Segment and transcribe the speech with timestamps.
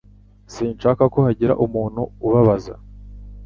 [0.53, 2.73] Sinshaka ko hagira umuntu ubabaza